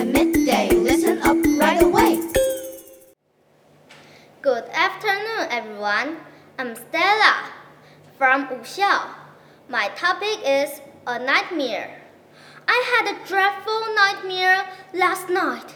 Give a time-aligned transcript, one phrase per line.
[0.00, 0.70] at midday.
[0.70, 2.18] Listen up right away.
[4.40, 6.16] Good afternoon, everyone.
[6.58, 7.50] I'm Stella
[8.16, 9.10] from Wuxiao.
[9.68, 12.00] My topic is a nightmare.
[12.66, 15.74] I had a dreadful nightmare last night.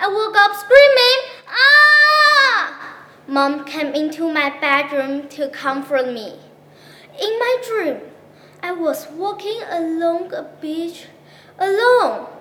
[0.00, 1.18] I woke up screaming,
[1.48, 2.96] Ah!
[3.28, 6.40] Mom came into my bedroom to comfort me.
[7.22, 7.98] In my dream,
[8.64, 11.06] I was walking along a beach
[11.56, 12.39] alone.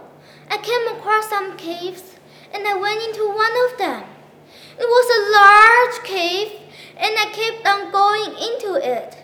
[0.50, 2.16] I came across some caves
[2.54, 4.04] and I went into one of them.
[4.80, 6.52] It was a large cave
[6.98, 9.18] and I kept on going into it.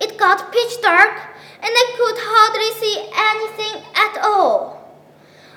[0.00, 1.18] It got pitch dark
[1.60, 4.78] and I could hardly see anything at all.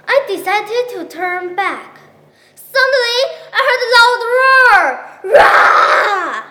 [0.07, 1.99] I decided to turn back.
[2.55, 3.19] Suddenly,
[3.53, 4.85] I heard a loud roar.
[5.35, 6.43] Rah!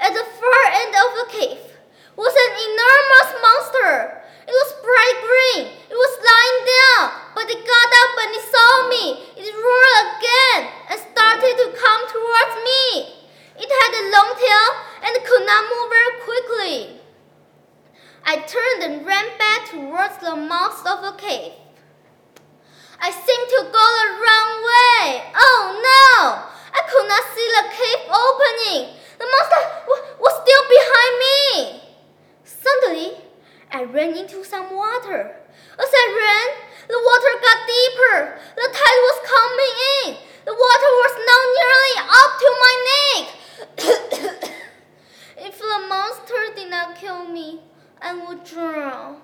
[0.00, 1.70] At the far end of the cave
[2.16, 4.20] was an enormous monster.
[4.46, 5.64] It was bright green.
[5.88, 9.04] It was lying down, but it got up and it saw me.
[9.36, 12.82] It roared again and started to come towards me.
[13.60, 14.68] It had a long tail
[15.04, 17.00] and could not move very quickly.
[18.24, 21.52] I turned and ran back towards the mouth of the cave.
[23.00, 25.32] I seemed to go the wrong way.
[25.34, 26.50] Oh no!
[26.72, 28.96] I could not see the cave opening.
[29.18, 29.62] The monster
[30.20, 31.80] was still behind me.
[32.44, 33.08] Suddenly,
[33.72, 35.36] I ran into some water.
[35.78, 36.69] As I ran,
[47.00, 47.60] kill me.
[48.00, 49.20] I will drown.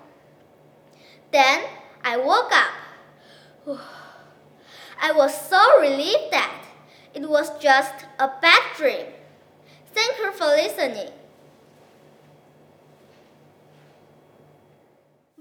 [1.31, 1.63] Then
[2.03, 2.73] I woke up.
[5.01, 6.65] I was so relieved that
[7.13, 9.05] it was just a bad dream.
[9.93, 11.11] Thank you for listening.